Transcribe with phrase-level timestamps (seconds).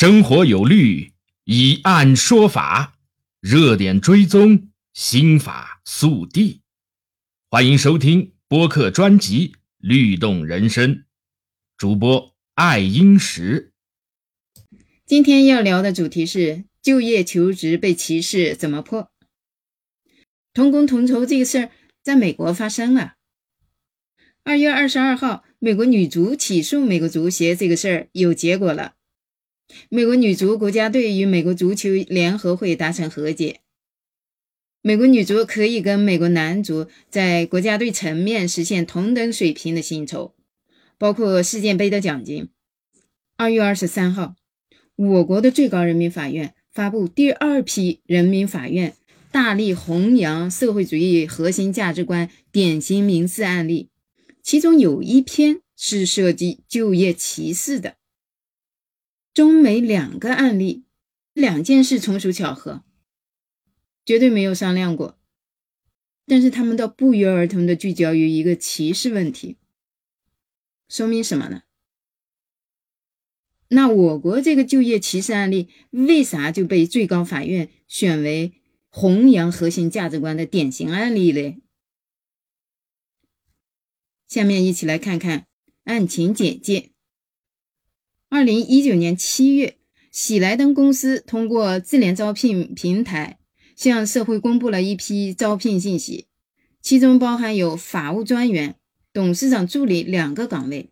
[0.00, 2.98] 生活有律，以案说法，
[3.40, 6.60] 热点追踪，心法速递。
[7.50, 9.48] 欢迎收听播客专辑
[9.78, 10.94] 《律动人生》，
[11.76, 13.72] 主播爱英石。
[15.04, 19.10] 今天要聊的主题是就业求职被歧视怎么破？
[20.54, 21.70] 同工同酬这个事儿
[22.04, 23.14] 在美国发生了。
[24.44, 28.94] 二月二十二号，美国女足起诉美国足协这个事儿有结果了。
[29.90, 33.60] 美国女足国家队与美国足球联合会达成和解，
[34.82, 40.34] 美国女足可以跟美国男足在国家队层面实现同等水平的薪酬，
[40.96, 42.48] 包括世界杯的奖金。
[43.36, 44.36] 二月二十三号，
[44.96, 48.94] 我国的最高人民法院发布第二批人民法院
[49.30, 53.90] 大力弘扬社会主义核心价值观典型民事案例。
[54.42, 57.96] 其中有一篇是涉及就业歧视的，
[59.38, 60.82] 中美两个案例，
[61.32, 62.82] 两件事纯属巧合，
[64.04, 65.16] 绝对没有商量过，
[66.26, 69.56] 但是他们都不约而同的聚焦于一个歧视问题，
[70.88, 71.62] 说明什么呢？
[73.68, 78.54] 那我国这个就业歧视案例为啥就被最高法院选为
[78.88, 81.60] 弘扬核心价值观的典型案例嘞？
[84.26, 85.46] 下面一起来看看
[85.84, 86.90] 案情简介。
[88.30, 89.78] 二零一九年七月，
[90.10, 93.38] 喜来登公司通过智联招聘平台
[93.74, 96.26] 向社会公布了一批招聘信息，
[96.82, 98.76] 其中包含有法务专员、
[99.14, 100.90] 董事长助理两个岗位。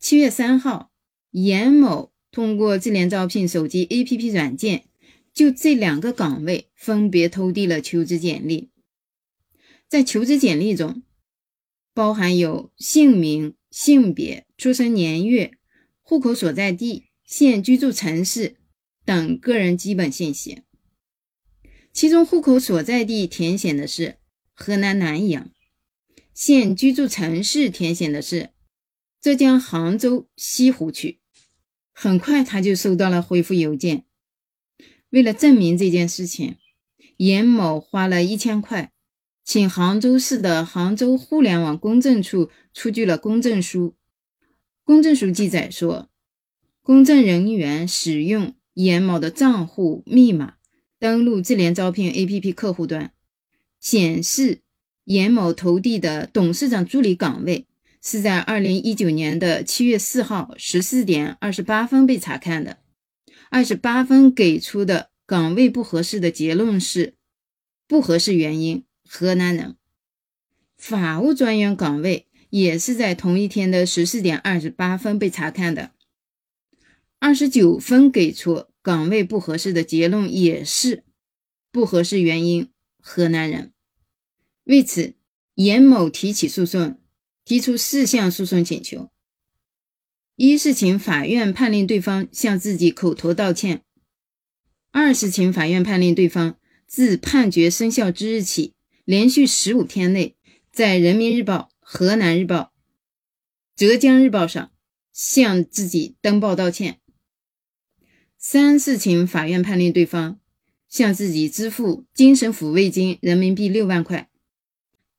[0.00, 0.90] 七月三号，
[1.30, 4.88] 严某通过智联招聘手机 APP 软件，
[5.32, 8.70] 就这两个岗位分别投递了求职简历。
[9.88, 11.04] 在求职简历中，
[11.94, 15.52] 包含有姓名、性别、出生年月、
[16.08, 18.58] 户口所在地、现居住城市
[19.04, 20.62] 等个人基本信息。
[21.92, 24.18] 其中，户口所在地填写的是
[24.54, 25.50] 河南南阳，
[26.32, 28.50] 现居住城市填写的是
[29.20, 31.18] 浙江杭州西湖区。
[31.92, 34.04] 很快，他就收到了回复邮件。
[35.10, 36.54] 为了证明这件事情，
[37.16, 38.92] 严某花了一千块。
[39.44, 43.96] 请杭州市的杭州互联网公证处出具了公证书。
[44.86, 46.08] 公证书记载说，
[46.80, 50.54] 公证人员使用严某的账户密码
[51.00, 53.12] 登录智联招聘 APP 客户端，
[53.80, 54.60] 显示
[55.02, 57.66] 严某投递的董事长助理岗位
[58.00, 62.78] 是在二零一九年的七月四号十四点二十八分被查看的。
[63.50, 67.14] 二十八分给出的岗位不合适的结论是
[67.88, 68.84] 不合适原因。
[69.08, 69.74] 河南人，
[70.76, 75.90] 法务专员岗位也是在同一天的十四点二十八分被查看的，
[77.18, 81.04] 二十九分给出岗位不合适的结论也是
[81.70, 83.74] 不合适原因，河南人。
[84.64, 85.16] 为此，
[85.56, 86.98] 严某提起诉讼，
[87.44, 89.10] 提出四项诉讼请求：
[90.36, 93.80] 一是请法院判令对方向自己口头道歉；
[94.92, 96.56] 二是请法院判令对方
[96.86, 98.72] 自判决生效之日起。
[99.04, 100.34] 连续十五天内，
[100.72, 102.72] 在人民日报、河南日报、
[103.76, 104.72] 浙江日报上
[105.12, 106.98] 向自己登报道歉。
[108.36, 110.40] 三是请法院判令对方
[110.88, 114.28] 向自己支付精神抚慰金人民币六万块。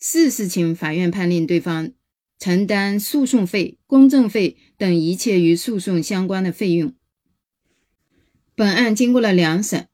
[0.00, 1.92] 四是请法院判令对方
[2.40, 6.92] 承担诉讼费、公证费等一切与诉讼相关的费用。
[8.56, 9.86] 本案经过了两审，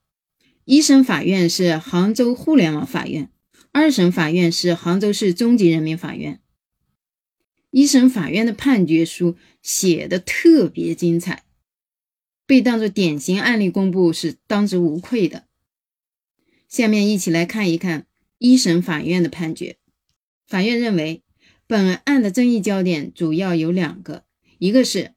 [0.65, 3.31] 一审法院是杭州互联网法院。
[3.71, 6.41] 二审法院是杭州市中级人民法院。
[7.75, 11.43] 一审法院的判决书写的特别精彩，
[12.47, 15.49] 被当作典型案例公布是当之无愧的。
[16.69, 18.07] 下面一起来看一看
[18.39, 19.77] 一审法院的判决。
[20.47, 21.25] 法院认为，
[21.67, 24.25] 本案的争议焦点主要有两个，
[24.59, 25.15] 一个是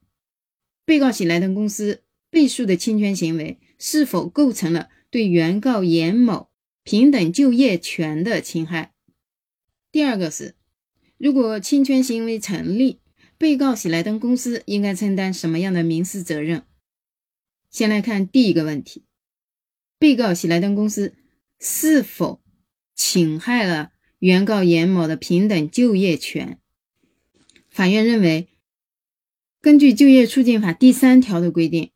[0.83, 2.01] 被告喜来登公司
[2.31, 6.49] 被诉的侵权行为是否构成了对原告严某。
[6.83, 8.93] 平等就业权的侵害。
[9.91, 10.55] 第二个是，
[11.17, 12.99] 如果侵权行为成立，
[13.37, 16.63] 被告喜来登公司应该承担什么样的民事责任？
[17.71, 19.03] 先来看第一个问题：
[19.97, 21.15] 被告喜来登公司
[21.59, 22.41] 是否
[22.95, 26.59] 侵害了原告严某的平等就业权？
[27.67, 28.47] 法院认为，
[29.59, 31.91] 根据就业促进法第三条的规定，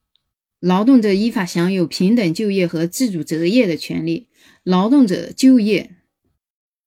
[0.60, 4.30] 劳动者依法享有平等就业和自主择业的权利。
[4.64, 5.96] 劳动者就业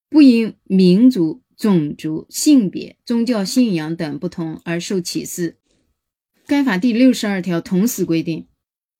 [0.09, 5.59] 不因民族、种族、性别、宗教信仰等不同而受歧视。
[6.47, 8.49] 该法第六十二条同时规定，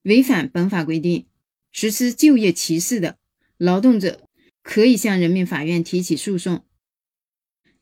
[0.03, 1.27] 违反本法规定
[1.71, 3.17] 实施就业歧视的
[3.57, 4.27] 劳动者，
[4.63, 6.63] 可以向人民法院提起诉讼。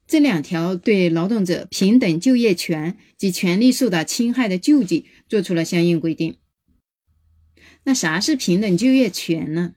[0.05, 6.37] 这两条对劳动者平等就业权及权利受到侵害的救济作出了相应规定。
[7.85, 9.75] 那啥是平等就业权呢？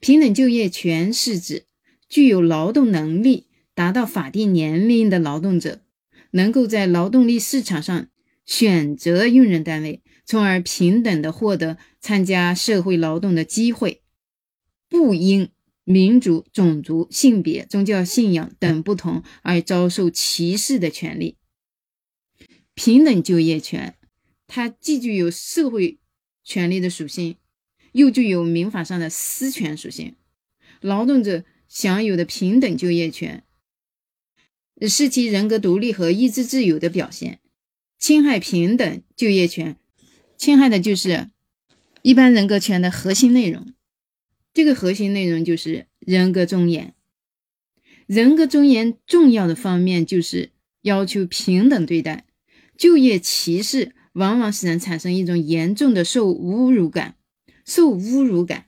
[0.00, 1.66] 平等就业权是指
[2.14, 5.80] 具有劳动能力达到法定年龄的劳动者，
[6.30, 8.06] 能够在劳动力市场上
[8.46, 14.02] 选择用人单位，从而平等的获得参加社会劳动的机会，
[14.88, 15.48] 不因
[15.82, 21.36] 民族、种族、性别、宗教信仰等不同而遭受歧视的权利。
[22.74, 23.96] 平等就业权，
[24.46, 25.98] 它既具有社会
[26.44, 27.34] 权利的属性。
[27.90, 30.14] 又具有民法上的私权属性，
[30.80, 33.42] 劳动者享有的平等就业权，
[34.88, 37.40] 是其人格独立和意志自由的表现。
[37.98, 39.76] 侵害平等就业权，
[40.36, 41.30] 侵害的就是
[42.02, 43.74] 一般人格权的核心内容。
[44.52, 46.94] 这个核心内容就是人格尊严。
[48.06, 52.24] 人格尊严重要的方面就是要求平等对待。
[52.78, 57.16] 就业歧视往往使人产生一种严重的受侮辱感。
[57.64, 58.66] 受侮辱感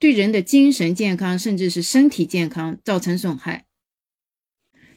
[0.00, 3.66] 对人的精神健康甚至是身体健康造成损害，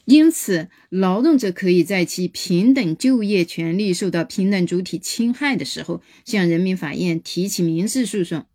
[0.06, 8.46] 因此，劳动者可以在其平等就业权利受到平等主体侵害的时候，向人民法院提起民事诉讼，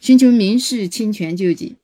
[0.00, 1.76] 寻求民事侵权救济。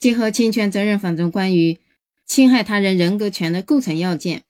[0.00, 1.78] 结合侵权责任法中关于
[2.26, 4.42] 侵害他人人格权的构成要件。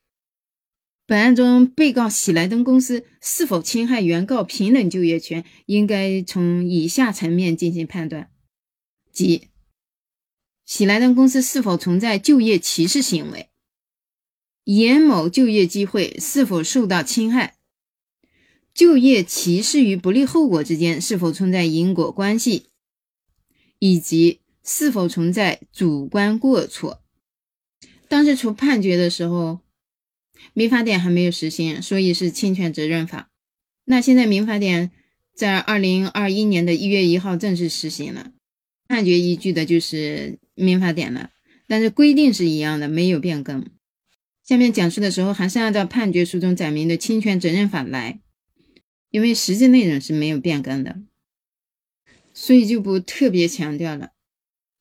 [1.06, 8.30] 本案中，被告喜来登公司是否侵害原告平等就业权，应该从以下层面进行判断：
[9.14, 9.48] 即
[10.66, 13.48] 喜来登公司是否存在就业歧视行为，
[14.64, 17.56] 严某就业机会是否受到侵害，
[18.74, 22.66] 就业歧视与不利后果之间是否存在因果关系，
[23.78, 27.02] 以及是否存在主观过错。
[28.08, 29.60] 当时出判决的时候。
[30.52, 33.30] 民法典还没有实行，所以是侵权责任法。
[33.84, 34.90] 那现在民法典
[35.34, 38.32] 在二零二一年的一月一号正式实行了，
[38.88, 41.30] 判决依据的就是民法典了，
[41.66, 43.66] 但是规定是一样的，没有变更。
[44.42, 48.20] 下面讲述的时候还是按照判决书中载明的侵权责任法来，
[49.10, 51.00] 因为实际内容是没有变更的，
[52.32, 54.13] 所以就不特别强调了。